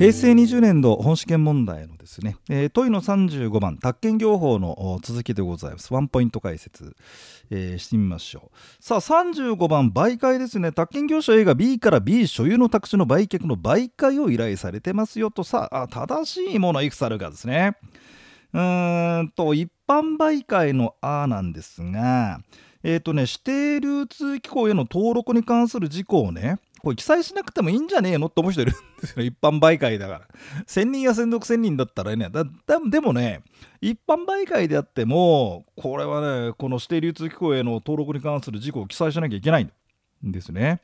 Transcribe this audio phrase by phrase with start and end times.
[0.00, 5.92] 平成20年度本試験問題のですね、えー、問いの35番宅建業法の続きでございます。
[5.92, 6.96] ワンポイント解説、
[7.50, 8.82] えー、してみましょう。
[8.82, 10.72] さあ35番媒介ですね。
[10.72, 15.44] 宅建業者 A が B から B 所有の宅地の売却の媒介を依頼されてますよと。
[15.44, 17.76] さあ正しいものいくつあるかですね。
[18.54, 22.40] うーんと一般媒介の「あ」なんですが
[22.82, 30.20] えっ、ー、とね指定流通機構への登録に関する事項をねこれ記載しなくてもいいんじゃねえのって思う人いるんですよ、一般媒介だから。
[30.66, 32.44] 専人や専属専人だったらね、だ
[32.90, 33.42] でもね、
[33.80, 40.80] 一般媒介であっても、これはね、この指定流通機構への登録に関する事項を記載しなきゃいけないんですね。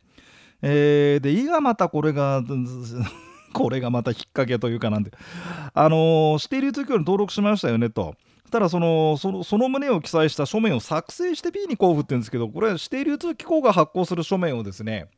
[0.62, 2.42] えー、で、いがまたこれが、
[3.52, 5.12] これがまた引っ掛けというかなんで、
[5.72, 8.14] あのー、指定流通機構に登録しましたよねと。
[8.50, 15.08] ただそのそのその旨を記載した書面を作成して B に交付って言うんですけどこれは指定流通機構が発行する書面をですね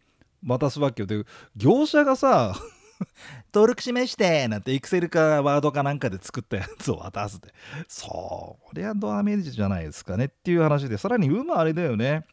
[0.47, 1.07] 渡すわけよ。
[1.07, 1.25] で
[1.57, 2.55] 業者がさ
[3.55, 7.53] 登録しましてなんてエクセルかワードかなんかで作ったやつを渡すって。
[7.87, 12.25] そりゃドアメージじゃないですかねっていう話でさらに有無あれだよね。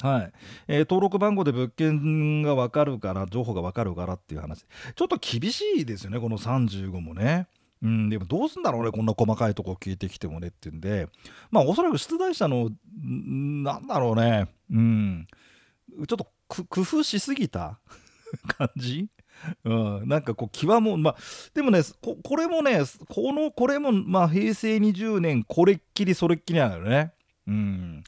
[0.00, 0.32] はい、
[0.66, 4.64] えー、登録番号で物件が分かるから情報が分かるからっていう話。
[4.94, 7.46] ちょっと厳しいですよねこの35もね。
[7.82, 11.08] うん、でもどうすんだろうねこんな細かいとこ聞いてきてもねっていうんで。
[11.50, 12.70] まあおそらく出題者の
[13.04, 14.48] なんだろうね。
[14.70, 15.26] うん。
[16.08, 16.26] ちょっと
[16.68, 17.78] 工夫しすぎた？
[18.58, 19.08] 感じ？
[19.64, 19.72] う
[20.04, 21.16] ん、なんかこう際もまあ
[21.54, 27.12] でもねこれもねこのこれもまあ平成20年これっきりそれっきりなのよね。
[27.48, 28.04] うん。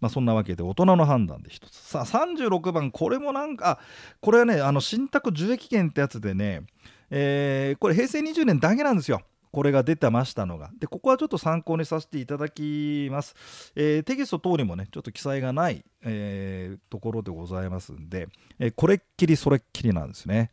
[0.00, 1.74] まあそんなわけで大人の判断で一つ。
[1.76, 3.80] さあ36番これもなんか
[4.20, 6.62] これはねあの信託受益権ってやつでね
[7.10, 9.22] えー、これ平成20年だけなんですよ。
[9.56, 10.70] これが出てましたのが。
[10.78, 13.34] で、ここはちょっと参考にさせていただきます。
[13.74, 20.50] えー、テキスト等にもね、ちょっと記載がない、えー、ところでございますんで、えー、これっきりそれっきりなんですね。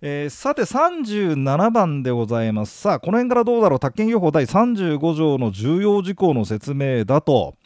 [0.00, 2.82] えー、さて37番でございます。
[2.82, 7.56] さあ、この辺からどうだろう、宅建業法第35条の重要事項の説明だと、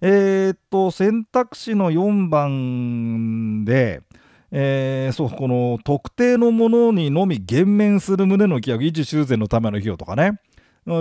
[0.00, 4.02] えー、っと、選択肢の4番で、
[4.50, 10.40] えー、そうこの特定のものにのみ減免する旨の規約維持修繕のための費用とかね。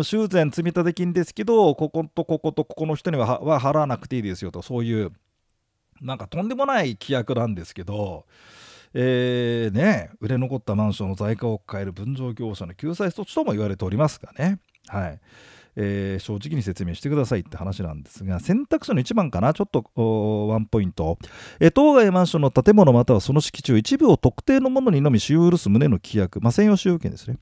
[0.03, 4.61] 修繕積立金ですけどこことこことここの人にはは払わなくていいですよと。
[4.61, 5.11] そういう
[6.01, 8.25] なんかとんでもない規約なんですけど
[8.93, 14.59] えー、ね売れ残ったマンションの在価を変える分譲業者の救済措置とも言われておりますがね。
[14.87, 15.19] はい。
[15.79, 19.83] えー、正直に説明してくださいって話なんですが選択肢の1番かなちょっと
[20.49, 21.19] ワンポイント、
[21.59, 27.37] えー、当該マンションの建物またはその敷地を一部を特定のものにのみ使用許す旨の規約、まあ、専用使用権ですね。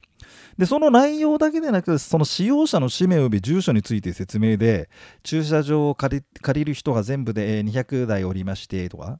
[0.57, 4.90] でその内容だけでなくその使用者の氏名及び住所について説明で
[5.23, 6.23] 駐車場を借
[6.53, 9.19] りる人が全部で200台おりましてとか。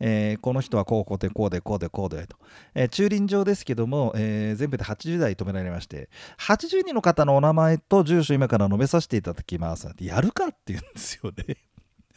[0.00, 2.36] えー、この人はこうこうでこうでこうでこうでと、
[2.74, 11.56] えー、駐輪場ですけども、えー、全部で80台止められまして80人の方のお名前と住所今から述べさせていただきますやるかって言うんですよね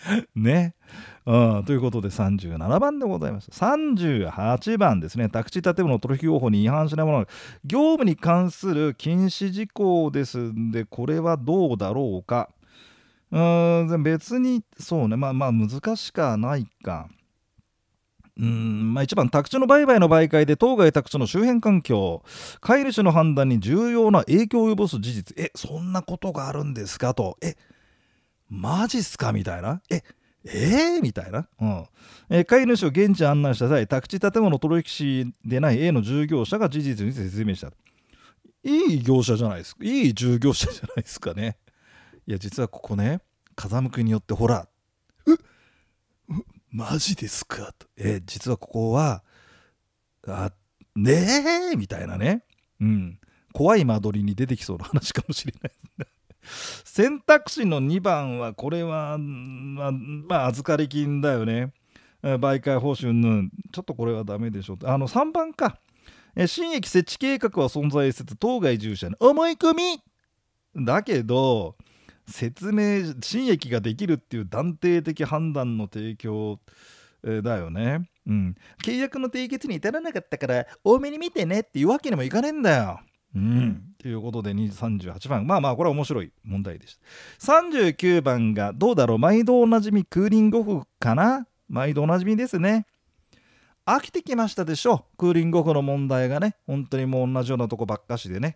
[0.35, 0.75] ね、
[1.25, 1.63] うん。
[1.65, 3.49] ということで37番でございます。
[3.51, 5.29] 38番ですね。
[5.29, 7.27] 宅地建物取引法法に違反しないもの
[7.63, 12.49] 業務に関する禁止事項ですんで、これはどうだろうか。
[13.31, 17.07] うん別にそうねまあまあ難しかないか。
[18.35, 22.23] うんまあ、1番、宅地の売買の媒介で当該宅地の周辺環境、
[22.61, 27.55] 飼い主の判断に重要な影響を及ぼす事実、え、そんなことがあるんですかと、え、
[28.49, 30.01] マジっすかみたいな、え、
[30.45, 31.85] えー、みたいな、うん
[32.29, 37.71] え、飼い主を現地案内した際、宅地建物取引士でない A の従業者が事実に説明した。
[38.63, 39.83] いい業者じゃないですか。
[39.83, 41.57] いい従業者じゃないですかね。
[42.25, 43.19] いや、実はここね、
[43.55, 44.67] 風向きによってほら、
[46.73, 47.71] マジですか？
[47.77, 47.87] と。
[47.97, 49.23] え、実はここは、
[50.27, 50.51] あ、
[50.95, 51.75] ねえ？
[51.75, 52.43] みたいなね。
[52.81, 53.19] うん。
[53.53, 55.71] 怖い間取りに出てきそうな話かもしれない
[56.83, 61.71] 選択肢の2番は、これは、まあ、まあ、預かり金だよね。
[62.23, 64.77] 媒介報酬ぬちょっとこれはダメでしょ。
[64.83, 65.79] あの、3番か。
[66.35, 71.75] え新駅設置計画は存在せず、当該従者の思い込みだけど、
[72.27, 76.59] 説明新駅ができるっていう断定的判断の提供
[77.23, 78.09] だよね。
[78.25, 78.55] うん。
[78.83, 82.99] 契約の締結に至らなかったから多めに見てねっていうわけにもいかねえんだよ。
[83.35, 83.81] うん。
[83.97, 85.47] ということで38番。
[85.47, 86.97] まあまあこれは面白い問題でし
[87.39, 87.53] た。
[87.53, 89.19] 39番がどうだろう？
[89.19, 91.47] 毎度おなじみクーリングオフかな？
[91.67, 92.85] 毎度おなじみですね。
[93.85, 98.55] 飽きてきましたでしょクーリングオフの問題がね本当にもう同じようなとこばっかしでね、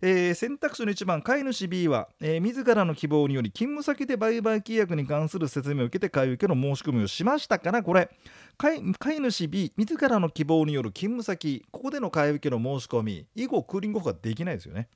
[0.00, 8.08] えー、選択肢の1番飼い主 B は、えー、自らの希望により勤務先で売買契約に関する説明を受けて買い受けの申し込みをしましたからこれ
[8.56, 14.88] 飼い主 B 自らの希望による勤務先ここでの買い受けの申し込み以後クーリングオフができないですよね。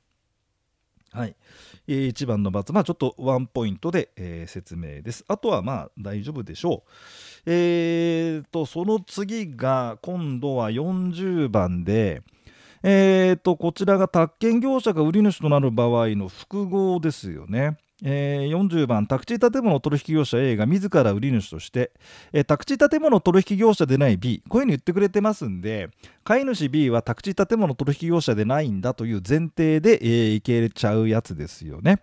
[1.13, 1.37] はい、
[1.89, 5.25] えー、1番の×、まあ、ちょっとワンポイントで、えー、説明です。
[5.29, 6.91] あとはまあ大丈夫でしょう。
[7.45, 12.23] えーと、その次が今度は40番で、
[12.83, 17.77] えーと、こちらが宅建業者が売り主となる場合の複合ですよね。
[18.05, 21.93] えー、40番宅地建物取引業者 A が自ら売り主として、
[22.33, 25.91] えー、宅地建物取引業者でない B こういうふうに言ってくれてますんで
[26.25, 32.03] 買い主 B は宅地建物取引業者でないんだという前提で、えー、受けちゃうやつですよね。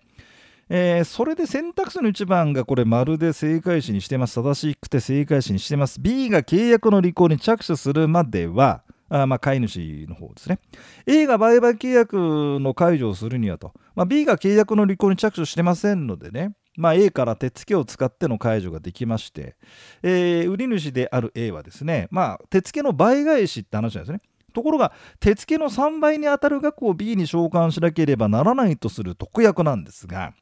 [0.72, 10.60] えー、それで選択肢の1番がこれまるで正解詞にしてます正しくて正解詞にしてます B が契約の履行に着手するまではあまあ、飼い主の方ですね。
[11.06, 12.16] A が売買契約
[12.60, 19.56] の解除をするにはと、まあ、B が契約の履行に着手してませんのでね、まあ、A から手付けを使っての解除ができまして、
[20.04, 24.22] えー、売り主である A はですね、まあ、手付けの倍返しって話なんですね。
[24.54, 30.34] ところが、手付けの3倍に当たる額を B に償還しなければならないとする特約なんですが、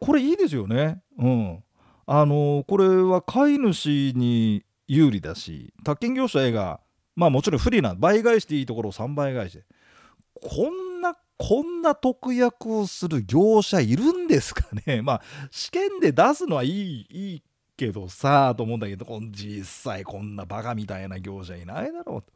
[0.00, 1.00] これいいですよね。
[1.18, 1.64] うん。
[2.06, 6.80] あの、これは飼い主に有利だし、宅建業者 A が
[7.16, 9.64] まあもちろん不利な倍返していいところを3倍返して
[10.40, 15.00] こんなこんな特約をする業者いるんですかね？
[15.02, 17.42] まあ試験で出すのはいいいい
[17.76, 22.32] けどさと思うんだけど実際こんなバカみたいな業者いないだろうと。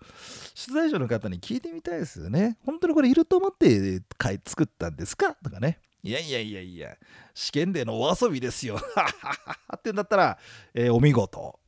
[0.66, 2.58] 取材者の方に聞いてみたいですよね。
[2.66, 4.00] 本当にこれいると思って
[4.44, 5.34] 作ったんですか？
[5.44, 5.80] とかね。
[6.02, 6.96] いやいやいやいや、
[7.34, 8.78] 試験でのお遊びですよ。
[9.76, 10.38] ってんだったら、
[10.72, 11.58] えー、お見事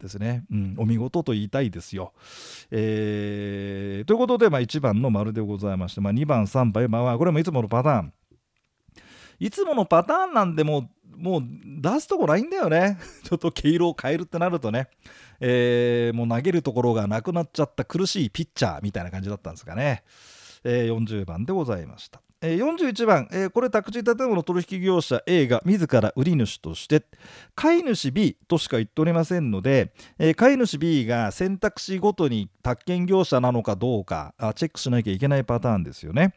[0.00, 0.74] ですね、うん。
[0.78, 2.12] お見事と言いたいですよ。
[2.72, 8.12] えー、ということで、まあ、1番の丸でございまして、まあ、2番、3番、まあ、これもいつものパターン。
[9.38, 11.42] いつものパターンなんでも、もう
[11.80, 12.98] 出すとこないんだよね。
[13.22, 14.88] ちょっと毛色を変えるってなるとね。
[15.38, 20.02] えー、もう投げるところがなくなっちゃった苦しいピッチャーみたいな感じだったんですかね。
[20.64, 22.20] えー、40番でございました。
[22.42, 27.04] 41番、えー、これ宅地建物取引業者 A が自ら売り主として
[27.54, 36.34] 飼い主 B としか言っておりませんので、えー、飼い主 B が選択肢ごとに宅建業者なのかどうかあチェックしなきゃいけないパターンですよね。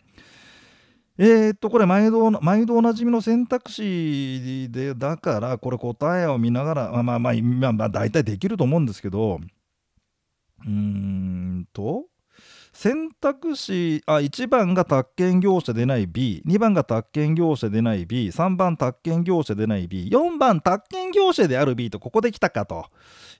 [1.17, 7.29] えー、っとこれ毎度毎度おなじみの選択肢でだからこれ答えを見ながらまあまあま
[7.69, 9.39] あ、まあ、大体できると思うんですけど
[10.65, 12.05] うーんと
[12.75, 22.87] 選択肢あ1番が宅建業者でない B2 番が宅建業者でない B3 番宅建業者でない B4 番宅建業者である B とここで来たかと。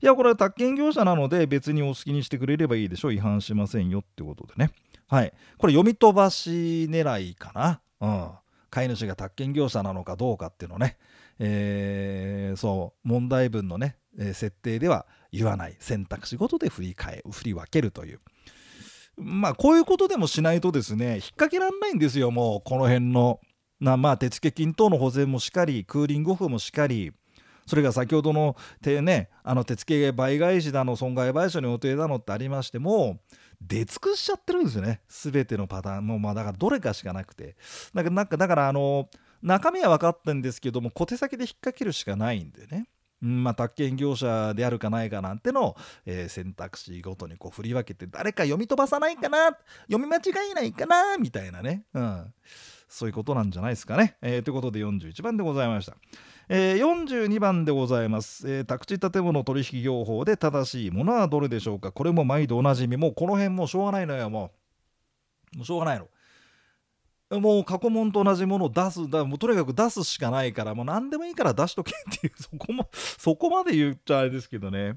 [0.02, 3.14] いやこれは宅建業者なので別にお好きにしてくれればいいでしょう。
[3.14, 4.72] 違反しませんよってことでね。
[5.08, 5.34] はい。
[5.58, 7.82] これ読み飛ばし狙いかな。
[8.00, 8.30] うん。
[8.70, 10.98] 飼い主が宅建業者なのかどうかっていうのね、
[11.40, 13.08] えー、そう。
[13.08, 15.76] 問題文のね、えー、設定では言わない。
[15.80, 18.22] 選択肢ごとで振り替え振り分けるという。
[19.18, 23.40] まあこういうことでもしないとですね引っ掛けられないんですよもうこの辺の。
[23.80, 27.12] なまあ手付金等の保全もしかりクーリングオフもしかり。
[27.68, 33.22] それが先ほどの手,、ね、あの手付倍返しだの損害賠償の予定だのってありましても
[33.60, 35.02] 出尽くしちゃってるんですよね。
[35.10, 37.56] 全てのパターンもまあだからどれかしかなくて。
[37.94, 39.10] だからなんかだからあの
[39.42, 42.88] 中身は分かってんですけども小手先で引っ掛けるしかないんでね。
[43.26, 49.58] まあ、宅建業者であるかないかなんての、えー、選択肢ごとにこう振り分けて誰か読み飛ばさないかな
[49.88, 52.34] 読み間違えないかなみたいなね、うん、
[52.88, 54.18] そういうことなんじゃないですかね。
[54.22, 55.96] えー、ということで41番でございました。
[56.48, 61.92] えー、42番でございます、えー、宅地建物取引業法で正しいものはどれでしょうか。
[61.92, 62.98] これも毎度おなじみ。
[62.98, 64.52] もうこの辺もうしょうがないのよも
[65.54, 65.58] う。
[65.58, 66.08] もうしょうがないの。
[67.40, 74.96] もう過去問と同じものを出すだもうとにかく出すしかないからもう何でもいいから出しとけっていうそこもそこまで言っちゃあれですけどね。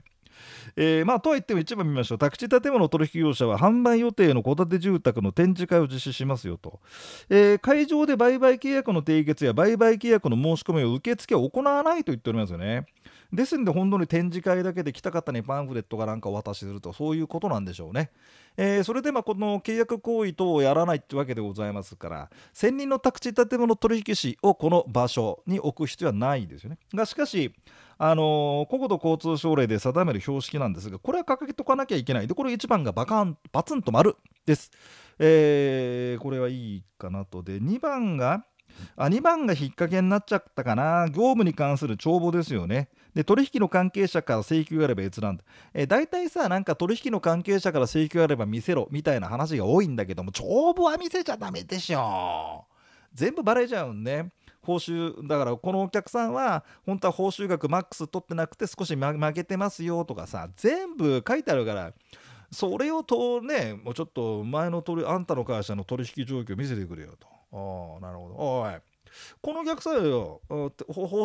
[0.77, 2.19] えー、まあとはいっても一番見ましょう。
[2.19, 6.81] 宅地建物取引業者は販売予定の戸建て住宅の展示会を実施しますよと、
[7.29, 12.87] えー、会場で売買契約の締結や売買契約の申し込みを受付を行わないと言っておりますよね。
[13.33, 18.11] ですんで本当に展示会だけで来た方にパンフレットがなんかお渡しするとそういうことなんでしょうね。
[18.57, 26.79] えー、それでまあこの契約行為等をやらないってわけでございますから専任の宅地建物取引士をこの場所に置く必要はないですよね。
[26.95, 27.55] がしかし
[27.99, 32.29] あの、国土交通省令で定める標識なんですがこれは掲げとかなきゃいけない。
[32.29, 34.71] でこれ1番がバカンバツンと丸です。
[35.19, 37.43] えー、これはいいかなと。
[37.43, 38.45] で2番が
[38.97, 41.07] あ2番が引っ掛けになっちゃったかな。
[41.09, 42.89] 業務に関する帳簿ですよね。
[43.15, 52.67] で取引の関係者から請求があれば閲覧だ、えー、大体さなんか取引の関係者から請求があれば見せろみたいな話が多いんだけども帳簿は見せちゃダメでしょ。
[53.13, 54.31] 全部バレちゃうんね。
[54.69, 61.95] 報酬だからこのお客さんは本当は報酬額マックス取ってなくて少し負けてますよとかさ全部書いてあるから
[62.53, 67.29] それをとねもうちょっと前の取あんたの会社の取引状況見せてくれよと。
[67.51, 68.35] ああなるほど。
[68.37, 68.73] おい。
[69.41, 70.67] この逆さよ報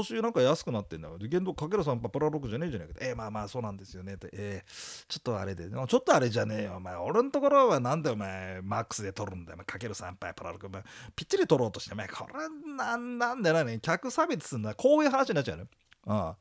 [0.02, 1.18] 酬なんか安くなってんだよ。
[1.18, 5.70] 限度かける3パプラ6じゃねえじゃねえかえー、まあまあそうなんですよねえー、ちょっとあれで。
[5.70, 6.76] ちょっとあれじゃねえよ。
[6.78, 9.60] お前俺のところはなんでお前マックスで取るんだよ。
[9.66, 10.84] かける3パプラ6お前
[11.16, 12.34] ぴっちり取ろうとしてお前これ
[12.76, 13.80] なんなんだよね。
[13.82, 15.66] 客差別すんだこういう話になっちゃうね
[16.06, 16.38] ああ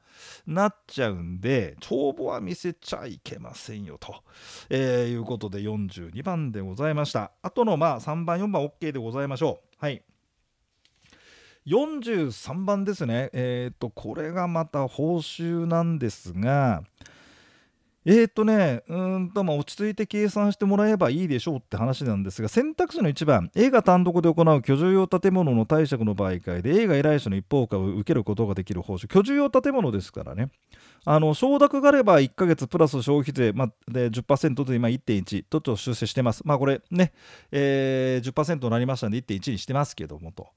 [0.46, 4.22] なっちゃうんで帳簿は見せちゃいけませんよと、
[4.68, 7.30] えー、いうことで42番でございました。
[7.42, 9.76] あとのまあ3番4番 OK でございましょう。
[9.78, 10.02] はい。
[11.66, 13.30] 43番ですね。
[13.32, 16.82] えっ、ー、とこれがまた報酬なんですが
[18.04, 29.06] えーとね、うんとまあ落ち着いて計算してもらえばいいでしょうって話なんですが選択肢の1番映画単独で行う居住用建物の貸借の売買で映画依頼者の一方化を受けることができる報酬。
[29.06, 30.50] 居住用建物ですからね。
[31.04, 36.42] あの承諾があれば1ヶ月プラス消費税、まあ、で10%で今1.1とと修正してます。
[36.44, 37.12] まあこれね、
[37.52, 40.48] えー、10%になりましたんで1.1にしてますけどもと、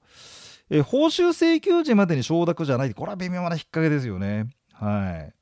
[0.69, 5.34] えー、報酬請求時までに承諾じゃないこれは微妙な引っ掛けですよねはい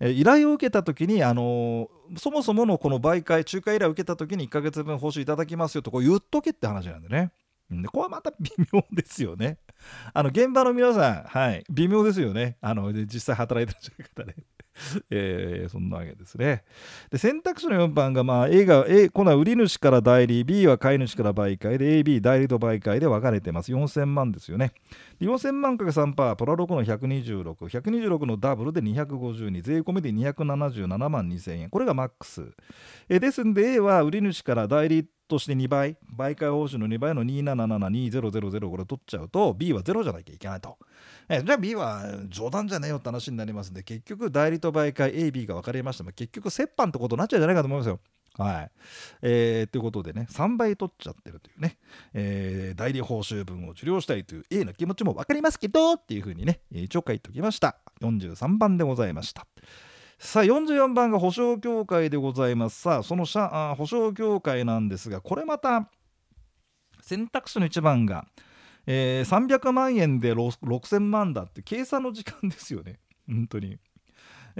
[0.00, 7.32] え依頼を受けた時に、あのー、そもそものこの媒介仲介依頼を受けた時に1ヶ月分報酬いただきますよとこう言っとけって話なんでね。
[7.70, 9.58] でこれはまた微妙ですよね。
[10.14, 12.56] あの現場の皆さん、はい、微妙ですよね。
[12.60, 14.36] あの実際働いてらっしゃる方ね。
[15.10, 16.64] えー、そんなわけですね。
[17.10, 23.72] で選択肢の4番が、まあ、A が A 今度は売り主から代理 B は買い主から売買で AB 代理と売買で分かれてます。
[23.72, 24.72] 4000万ですよね。
[25.20, 31.70] 4000万かけ3パープラ6の126126のダブルで252税込みで277万2000円。
[31.70, 32.50] これがマックス。
[33.08, 40.78] えですんで A は売り主から代理として2倍媒介報酬の2倍の27720000これ取っちゃうと B は0じゃなきゃいけないと
[41.28, 48.00] えじゃあ B は冗談じゃねえよって話になりますんで結局代理と媒介 AB が分かりましたが結局折半ってことになっちゃうんじゃないかと思いますよ
[48.38, 48.70] はい。
[49.20, 51.76] えー、ということでね、3倍取っちゃってるというね、
[52.14, 57.78] えー、代理報酬分を受領したいという A の気持ちも分かりますけどっていうふうにね、一応書いておきました。
[58.00, 59.44] 43番でございました。
[60.18, 65.88] さあ44番が保証協会でございますさあその社あ保証協会なんですがこれまた
[67.00, 68.26] 選択肢の1番が、
[68.86, 72.98] えー、300万円で6000万だって計算の時間ですよね
[73.28, 73.78] 本当に。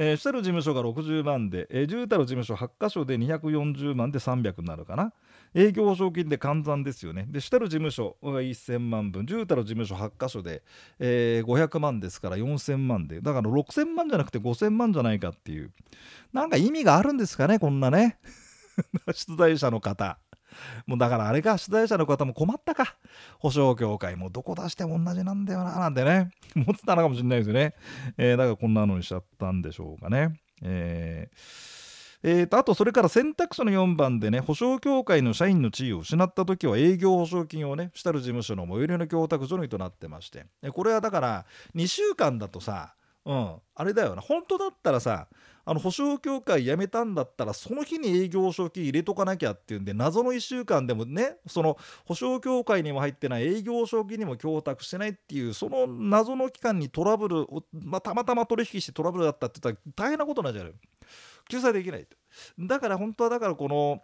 [0.00, 5.12] えー、下の事務所が60万で、えー、住太の事務所8箇所で240万で300になるかな。
[5.54, 7.26] 営業保証金で換算ですよね。
[7.28, 10.62] で、下の事務所が1000万分、住太の事務所8箇所で、
[11.00, 15.72] えー、500万ですから4000万で、だから6000万じゃなくて5000万じゃないかっていう、
[16.32, 18.20] なんか意味があるんですかね、こんなね。
[19.12, 20.20] 出題者の方。
[20.86, 22.96] もうだからあれか、出題者の方も困ったか。
[23.38, 26.30] 保証協会もどこ出しても同じなんだよな、なんてね。
[26.56, 27.74] 思ってたのかもしれないですよね。
[28.16, 30.40] えー、だからこんなのにしちゃったんでしょうかね。
[30.62, 31.78] えー
[32.22, 42.94] えーと、あとそれから選択肢の4番でね保証協会の社員の地位を失った時は営業保証金をね主たる事務所の最寄りの供託所にとなってましてこれはだから2週間だとさ
[43.28, 43.54] うん。
[43.74, 44.22] あれだよな。
[44.22, 45.28] 本当だったらさ
[45.66, 60.74] あの保証協会辞めたんだったらその日に営業保証金入れとかなきゃっていうんで謎の1週間でもねその保証協会にも入ってない営業保証金にも供託してないっていうその謎の期間にトラブルをまあ、たまたま取引してトラブルだったって言ったら大変なことになっちゃう
[61.50, 62.16] 救済できないと。
[62.58, 64.02] だから本当はだからこの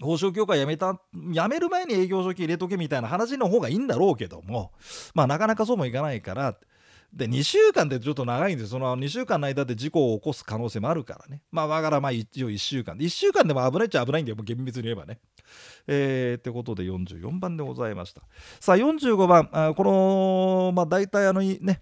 [0.00, 4.72] 報奨協会辞めた辞める前に営業書記入れとけみたいな話の方がいいんだろうけども
[5.14, 6.56] まあなかなかそうもいかないから
[7.16, 11.40] で2週間ってちょっと長いんですその2週間の間で事故を起こす可能性もあるからね。
[11.50, 12.94] まあだからまあ一応1週間。
[12.96, 14.36] 1週間でも危ないっちゃ危ないんだよ。
[14.36, 15.18] もう厳密に言えばね。
[15.86, 18.20] えー、ってことで44番でございました。
[18.60, 19.48] さあ45番。
[19.50, 21.80] あこのまあ大体あのね。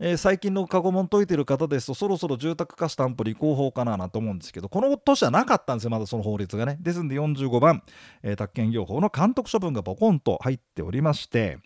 [0.00, 6.78] えー、最近の過去問解いてる方ですとそろそろ住宅貸し担保履行法かななと思うんですけどこの年はなかったんですよまだその法律がね。
[6.80, 7.82] ですんで45番、
[8.22, 11.58] えー、宅建業法の監督処分がボコンと入っておりまして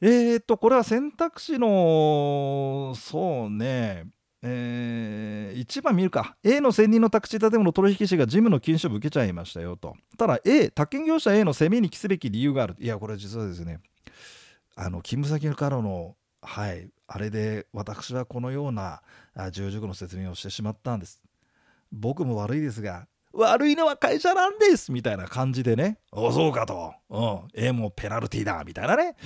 [0.00, 4.04] えー、っとこれは選択肢のそうね。
[4.42, 6.36] えー、1番見るか。
[6.44, 9.96] A の専任の宅地建物取引士が事務の禁止を受けちゃいましたよと。
[10.18, 12.76] ただ A 宅建業者 A の攻めに帰すべき理由がある。
[12.78, 13.80] いやこれ実はですね
[14.74, 19.00] あの勤務先からのはいあれで私はこのような
[19.50, 21.22] 重々の説明をしてしまったんです。
[21.90, 25.98] 僕も悪いですが悪いのは会社なんですみたいな感じでね。
[26.12, 29.16] おそうかと、うん、えもペナルティーだみたいなね。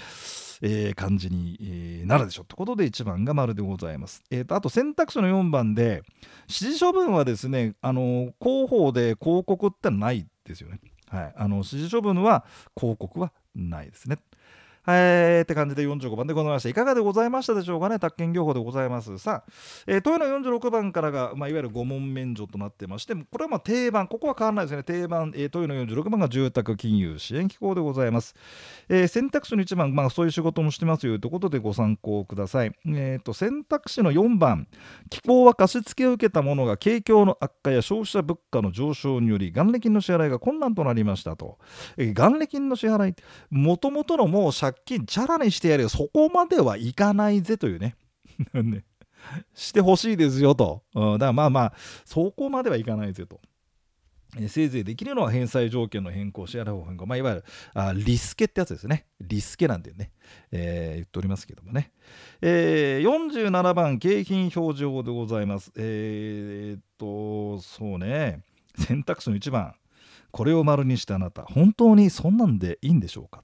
[0.63, 4.23] えー、感じに、えー、なるでしょうということで1番が丸でございます。
[4.31, 6.03] えーと、あと選択肢の4番で
[6.43, 10.81] 指示処分はですねあの広報で広告ってないですよね。
[11.09, 12.45] はい、あの指示処分は
[12.79, 14.19] 広告はないですね。
[14.97, 16.69] えー、って感じで45番でございました。
[16.69, 19.19] いかがでございましたでしょうかね、宅建業法でございます。
[19.19, 19.53] さあ、
[19.87, 24.83] えー、問いの46番からが、まあ、いわゆる5問免除となってまして、これはまあ定番、ここは変わらないですね。
[24.83, 28.35] 定番、えー、問いの46番が住宅金融支援機構でございます。
[28.89, 32.73] えー、選択肢の1番、まあ、そういう仕事もしてますよということでご参考ください。
[32.87, 34.67] えーと、選択肢の4番、
[35.11, 41.59] 機構は貸付を受けたものが景況の悪化や消費者物価の上昇により、元利金の支払いが困難となりましたと。
[41.97, 43.15] えー、元利金の支払い、
[43.51, 45.89] もともとのもう借金、チャラにしてやるよ。
[45.89, 47.97] そこまではいかないぜというね。
[48.55, 48.85] ね。
[49.55, 51.73] してほしいですよと、うん、だからまあまあ
[52.05, 53.41] そこまではいかないぜと。
[54.39, 57.45] えせいぜいできるのは返済条件の変更、支払い方変更、まあ、いわゆる
[57.75, 59.07] あリスケってやつですね。
[59.21, 60.13] リスケなんてね、
[60.53, 61.91] えー、言っておりますけどもね。
[62.41, 65.73] えー、47番、景品表示法でございます。
[65.77, 68.45] えー、っと、そうね、
[68.79, 69.75] 選択肢の1番、
[70.31, 73.43] これを丸にしたあなた、本当にそんなんでいいんでしょうか？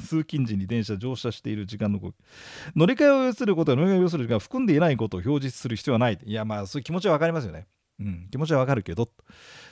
[0.00, 2.00] 通勤時に電車乗車している時間の
[2.74, 6.18] 乗り換えを要することは乗り換えを要する時間を含んでいないことを表示する必要はない。
[6.24, 7.66] いやまあそういう気持ちは分かりますよね。
[8.00, 9.10] うん、気持ちはわかるけど。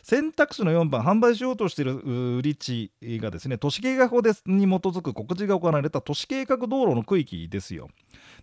[0.09, 1.97] 選択肢の4番販売しようとしている
[2.39, 7.91] 売り地がですね都市計画法に基づく告示が行われた都市計画道路の区域ですよ。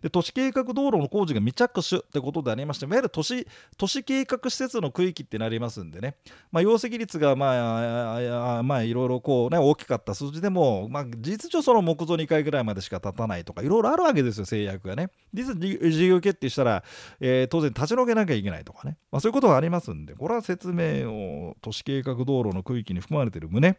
[0.01, 6.17] で都市計画道路の工事が未着手ってことでありましていわゆる都市都市計画施設の区域ってなりますんでね、
[6.51, 15.09] まあ、容積率がまあまあいろいろこうね大きかった数字でも、まあ、事実上その木造2回ぐらいまでしか建たないとかいろいろあるわけですよ制約がね。
[15.33, 16.83] 実事業決定したら、
[17.19, 23.77] えー、当然立ち退けなきゃいけないとかね、まあ、そういうことがありますんでこれは説明を都市計画道路の区域に含まれている旨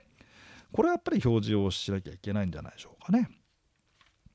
[0.72, 3.30] これはやっぱり表示をしなきゃいけないんじゃないでしょうかね。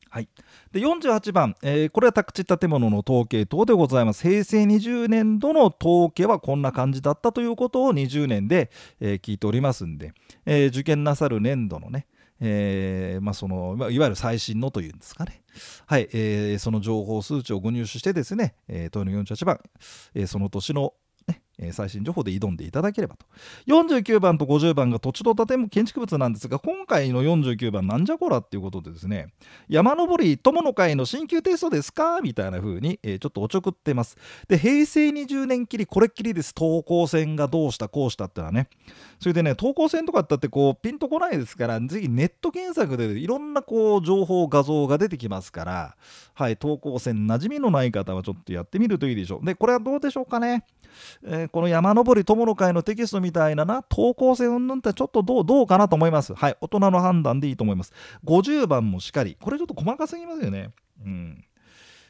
[0.10, 0.28] はい、
[0.74, 4.28] で48番、えー、これは宅地建物の統計等でございます。
[4.28, 10.14] 平成20年度の統計はこんな感じだったということを20年で、えー、聞いておりますんで、
[10.46, 12.08] えー、受験なさる年度のね、
[12.42, 15.44] えーまあ、そのいわゆる最新のというんですかね、
[15.86, 16.10] はい。
[16.12, 19.62] えー、その情報数値をご入手してですね、えー、問いの48番、
[20.14, 20.94] えー、その年の
[21.62, 23.26] え最新情報で挑んでいただければと。
[23.68, 29.28] 49番と50番が土地と建物建築物なんですが今回の49番なんじゃこらっていうことでですね
[29.70, 34.18] 山登り友の会の新旧テストですかみたいな風に、え、ちょっとおちょくってます。
[34.48, 36.54] で平成20年きりこれっきりです。
[36.58, 38.70] 東高線がどうしたこうしたってのはね。
[39.20, 45.96] それでね東高線とかだってこうピンとこないですからぜひネット検索でいろんなこう情報画像が出てきますから
[46.34, 49.46] はい東高線馴染みのない方はちょっとやってみるといいでしょう。
[49.46, 50.66] でこれはどうでしょうかね。
[51.24, 56.34] えー、この山登り友の会のテキストみたいなな、投稿性云々ってちょっとどうどうかなと思います。
[56.34, 57.94] はい、大人の判断でいいと思います。
[58.26, 59.38] 50番もしっかり。
[59.40, 60.72] これちょっと細かすぎますよね。
[61.06, 61.44] うん。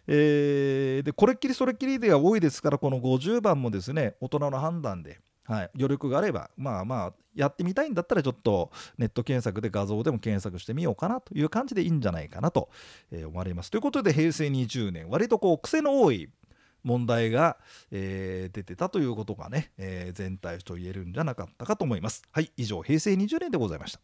[0.08, 5.19] えー、で、これっきりそれっきりでは多いですから、この50番もですね、大人の判断で。
[5.43, 12.69] はい、余力があれば、まあまあ、やってみたいんだったら、ちょっとネット検索で画像でも検索してみようかなという感じでいいんじゃないかなと
[13.12, 13.71] 思われます。
[13.71, 16.30] ということで、平成20年、割とこう、癖の多い
[16.84, 17.58] 問題が、
[17.91, 22.24] えー、出てたということがね、えー、全体と言えるんじゃなかったかと思います。
[22.32, 24.00] はい、以上、平成20年でございました。